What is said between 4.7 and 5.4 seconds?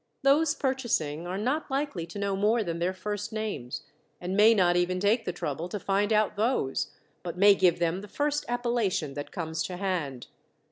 even take the